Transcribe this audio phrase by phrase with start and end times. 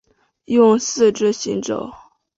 [0.45, 1.91] 用四肢行走。